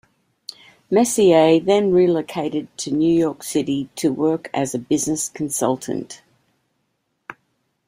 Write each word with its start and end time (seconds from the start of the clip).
Messier 0.89 1.59
then 1.59 1.91
relocated 1.91 2.75
to 2.79 2.89
New 2.91 3.13
York 3.13 3.43
City 3.43 3.87
to 3.97 4.11
work 4.11 4.49
as 4.51 4.73
a 4.73 4.79
business 4.79 5.29
consultant. 5.29 6.23